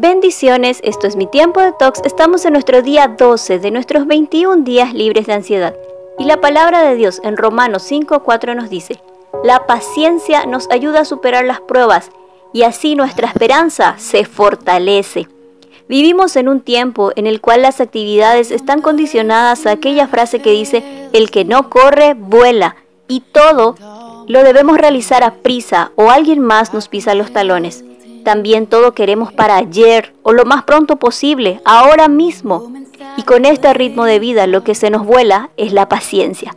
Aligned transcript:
Bendiciones, 0.00 0.78
esto 0.84 1.08
es 1.08 1.16
mi 1.16 1.26
tiempo 1.26 1.60
de 1.60 1.72
tox. 1.72 2.00
Estamos 2.04 2.44
en 2.44 2.52
nuestro 2.52 2.82
día 2.82 3.08
12 3.18 3.58
de 3.58 3.72
nuestros 3.72 4.06
21 4.06 4.62
días 4.62 4.94
libres 4.94 5.26
de 5.26 5.32
ansiedad. 5.32 5.74
Y 6.20 6.24
la 6.24 6.40
palabra 6.40 6.82
de 6.82 6.94
Dios 6.94 7.20
en 7.24 7.36
Romanos 7.36 7.82
5:4 7.90 8.54
nos 8.54 8.70
dice: 8.70 9.02
La 9.42 9.66
paciencia 9.66 10.46
nos 10.46 10.70
ayuda 10.70 11.00
a 11.00 11.04
superar 11.04 11.44
las 11.46 11.60
pruebas 11.60 12.12
y 12.52 12.62
así 12.62 12.94
nuestra 12.94 13.26
esperanza 13.26 13.96
se 13.98 14.24
fortalece. 14.24 15.26
Vivimos 15.88 16.36
en 16.36 16.48
un 16.48 16.60
tiempo 16.60 17.10
en 17.16 17.26
el 17.26 17.40
cual 17.40 17.62
las 17.62 17.80
actividades 17.80 18.52
están 18.52 18.82
condicionadas 18.82 19.66
a 19.66 19.72
aquella 19.72 20.06
frase 20.06 20.38
que 20.38 20.52
dice: 20.52 21.08
El 21.12 21.32
que 21.32 21.44
no 21.44 21.70
corre, 21.70 22.14
vuela. 22.14 22.76
Y 23.08 23.24
todo 23.32 23.74
lo 24.28 24.44
debemos 24.44 24.78
realizar 24.78 25.24
a 25.24 25.34
prisa 25.34 25.90
o 25.96 26.10
alguien 26.10 26.38
más 26.38 26.72
nos 26.72 26.86
pisa 26.86 27.16
los 27.16 27.32
talones. 27.32 27.84
También 28.28 28.66
todo 28.66 28.92
queremos 28.92 29.32
para 29.32 29.56
ayer 29.56 30.12
o 30.22 30.34
lo 30.34 30.44
más 30.44 30.64
pronto 30.64 30.96
posible, 30.96 31.62
ahora 31.64 32.08
mismo. 32.08 32.70
Y 33.16 33.22
con 33.22 33.46
este 33.46 33.72
ritmo 33.72 34.04
de 34.04 34.18
vida 34.18 34.46
lo 34.46 34.62
que 34.64 34.74
se 34.74 34.90
nos 34.90 35.06
vuela 35.06 35.48
es 35.56 35.72
la 35.72 35.88
paciencia. 35.88 36.54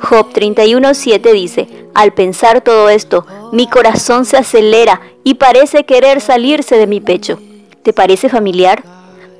Job 0.00 0.32
31.7 0.32 1.32
dice, 1.32 1.66
al 1.92 2.12
pensar 2.12 2.60
todo 2.60 2.88
esto, 2.88 3.26
mi 3.50 3.66
corazón 3.66 4.26
se 4.26 4.36
acelera 4.36 5.00
y 5.24 5.34
parece 5.34 5.82
querer 5.82 6.20
salirse 6.20 6.76
de 6.76 6.86
mi 6.86 7.00
pecho. 7.00 7.40
¿Te 7.82 7.92
parece 7.92 8.28
familiar? 8.28 8.84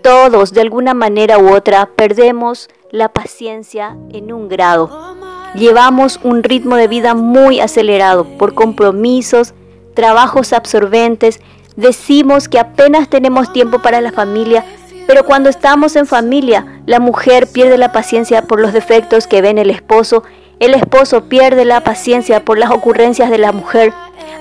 Todos, 0.03 0.53
de 0.53 0.63
alguna 0.63 0.95
manera 0.95 1.39
u 1.39 1.55
otra, 1.55 1.91
perdemos 1.95 2.69
la 2.91 3.13
paciencia 3.13 3.97
en 4.11 4.33
un 4.33 4.49
grado. 4.49 5.15
Llevamos 5.55 6.19
un 6.25 6.43
ritmo 6.43 6.75
de 6.75 6.89
vida 6.89 7.15
muy 7.15 7.61
acelerado 7.61 8.25
por 8.37 8.55
compromisos, 8.55 9.55
trabajos 9.95 10.53
absorbentes 10.53 11.41
Decimos 11.79 12.49
que 12.49 12.59
apenas 12.59 13.09
tenemos 13.09 13.53
tiempo 13.53 13.79
para 13.79 14.01
la 14.01 14.11
familia, 14.11 14.65
pero 15.07 15.25
cuando 15.25 15.49
estamos 15.49 15.95
en 15.95 16.07
familia, 16.07 16.83
la 16.87 16.99
mujer 16.99 17.47
pierde 17.47 17.79
la 17.79 17.93
paciencia 17.93 18.43
por 18.43 18.59
los 18.59 18.73
defectos 18.73 19.29
que 19.29 19.41
ve 19.43 19.51
en 19.51 19.59
el 19.59 19.71
esposo, 19.71 20.25
el 20.59 20.75
esposo 20.75 21.29
pierde 21.29 21.65
la 21.65 21.85
paciencia 21.85 22.45
por 22.45 22.59
las 22.59 22.73
ocurrencias 22.73 23.31
de 23.31 23.39
la 23.39 23.53
mujer, 23.53 23.93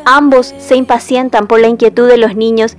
ambos 0.03 0.55
se 0.57 0.77
impacientan 0.77 1.45
por 1.45 1.59
la 1.59 1.67
inquietud 1.67 2.07
de 2.07 2.17
los 2.17 2.35
niños 2.35 2.75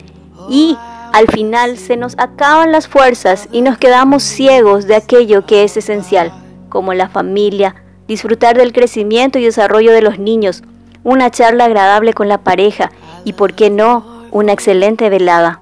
y 0.50 0.76
al 1.12 1.28
final 1.28 1.78
se 1.78 1.96
nos 1.96 2.14
acaban 2.18 2.72
las 2.72 2.88
fuerzas 2.88 3.48
y 3.52 3.60
nos 3.60 3.78
quedamos 3.78 4.24
ciegos 4.24 4.88
de 4.88 4.96
aquello 4.96 5.46
que 5.46 5.62
es 5.62 5.76
esencial, 5.76 6.32
como 6.68 6.94
la 6.94 7.08
familia, 7.08 7.76
disfrutar 8.08 8.56
del 8.56 8.72
crecimiento 8.72 9.38
y 9.38 9.44
desarrollo 9.44 9.92
de 9.92 10.02
los 10.02 10.18
niños, 10.18 10.64
una 11.04 11.30
charla 11.30 11.66
agradable 11.66 12.12
con 12.12 12.26
la 12.26 12.38
pareja 12.38 12.90
y, 13.24 13.34
¿por 13.34 13.54
qué 13.54 13.70
no?, 13.70 14.17
una 14.30 14.52
excelente 14.52 15.08
velada. 15.10 15.60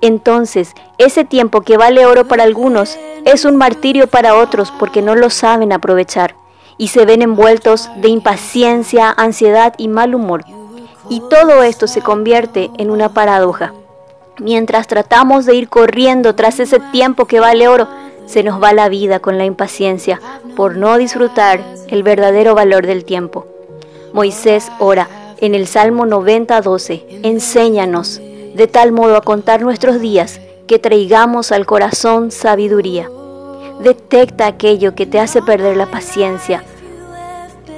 Entonces, 0.00 0.74
ese 0.98 1.24
tiempo 1.24 1.60
que 1.60 1.76
vale 1.76 2.06
oro 2.06 2.26
para 2.26 2.42
algunos 2.42 2.98
es 3.24 3.44
un 3.44 3.56
martirio 3.56 4.08
para 4.08 4.36
otros 4.36 4.72
porque 4.78 5.00
no 5.00 5.14
lo 5.14 5.30
saben 5.30 5.72
aprovechar 5.72 6.34
y 6.76 6.88
se 6.88 7.04
ven 7.04 7.22
envueltos 7.22 7.88
de 7.96 8.08
impaciencia, 8.08 9.14
ansiedad 9.16 9.74
y 9.78 9.88
mal 9.88 10.14
humor. 10.14 10.44
Y 11.08 11.20
todo 11.30 11.62
esto 11.62 11.86
se 11.86 12.00
convierte 12.00 12.70
en 12.78 12.90
una 12.90 13.10
paradoja. 13.10 13.72
Mientras 14.38 14.88
tratamos 14.88 15.46
de 15.46 15.54
ir 15.54 15.68
corriendo 15.68 16.34
tras 16.34 16.58
ese 16.58 16.80
tiempo 16.90 17.26
que 17.26 17.38
vale 17.38 17.68
oro, 17.68 17.86
se 18.26 18.42
nos 18.42 18.62
va 18.62 18.72
la 18.72 18.88
vida 18.88 19.20
con 19.20 19.38
la 19.38 19.44
impaciencia 19.44 20.20
por 20.56 20.76
no 20.76 20.96
disfrutar 20.96 21.60
el 21.88 22.02
verdadero 22.02 22.54
valor 22.54 22.86
del 22.86 23.04
tiempo. 23.04 23.46
Moisés 24.12 24.70
ora, 24.78 25.08
en 25.42 25.56
el 25.56 25.66
Salmo 25.66 26.06
90:12, 26.06 27.04
enséñanos 27.24 28.20
de 28.54 28.68
tal 28.68 28.92
modo 28.92 29.16
a 29.16 29.22
contar 29.22 29.60
nuestros 29.60 30.00
días 30.00 30.40
que 30.68 30.78
traigamos 30.78 31.50
al 31.50 31.66
corazón 31.66 32.30
sabiduría. 32.30 33.10
Detecta 33.82 34.46
aquello 34.46 34.94
que 34.94 35.04
te 35.04 35.18
hace 35.18 35.42
perder 35.42 35.76
la 35.76 35.86
paciencia. 35.86 36.62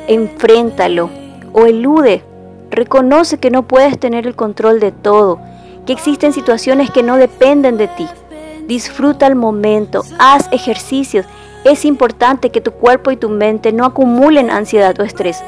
Enfréntalo 0.08 1.08
o 1.54 1.64
elude. 1.64 2.22
Reconoce 2.70 3.38
que 3.38 3.50
no 3.50 3.62
puedes 3.62 3.98
tener 3.98 4.26
el 4.26 4.36
control 4.36 4.78
de 4.78 4.92
todo, 4.92 5.40
que 5.86 5.94
existen 5.94 6.34
situaciones 6.34 6.90
que 6.90 7.02
no 7.02 7.16
dependen 7.16 7.78
de 7.78 7.88
ti. 7.88 8.06
Disfruta 8.66 9.26
el 9.26 9.36
momento, 9.36 10.02
haz 10.18 10.52
ejercicios. 10.52 11.24
Es 11.64 11.86
importante 11.86 12.50
que 12.50 12.60
tu 12.60 12.72
cuerpo 12.72 13.10
y 13.10 13.16
tu 13.16 13.30
mente 13.30 13.72
no 13.72 13.86
acumulen 13.86 14.50
ansiedad 14.50 15.00
o 15.00 15.02
estrés. 15.02 15.42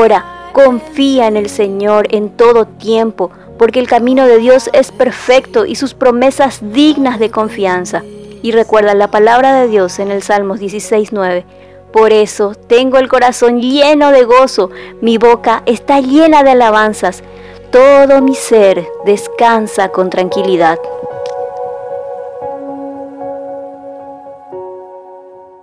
Ora, 0.00 0.41
Confía 0.52 1.28
en 1.28 1.36
el 1.36 1.48
Señor 1.48 2.06
en 2.10 2.30
todo 2.30 2.66
tiempo, 2.66 3.30
porque 3.58 3.80
el 3.80 3.88
camino 3.88 4.26
de 4.26 4.38
Dios 4.38 4.68
es 4.72 4.92
perfecto 4.92 5.64
y 5.64 5.76
sus 5.76 5.94
promesas 5.94 6.60
dignas 6.72 7.18
de 7.18 7.30
confianza. 7.30 8.02
Y 8.42 8.52
recuerda 8.52 8.94
la 8.94 9.10
palabra 9.10 9.54
de 9.60 9.68
Dios 9.68 9.98
en 9.98 10.10
el 10.10 10.22
Salmos 10.22 10.60
16:9. 10.60 11.44
Por 11.92 12.12
eso 12.12 12.54
tengo 12.66 12.98
el 12.98 13.08
corazón 13.08 13.60
lleno 13.60 14.10
de 14.10 14.24
gozo, 14.24 14.70
mi 15.00 15.18
boca 15.18 15.62
está 15.66 16.00
llena 16.00 16.42
de 16.42 16.50
alabanzas, 16.50 17.22
todo 17.70 18.20
mi 18.20 18.34
ser 18.34 18.86
descansa 19.04 19.88
con 19.88 20.10
tranquilidad. 20.10 20.78